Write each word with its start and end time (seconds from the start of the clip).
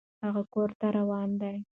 هغه 0.23 0.41
کور 0.53 0.69
ته 0.79 0.87
روان 0.97 1.29
ده 1.41 1.51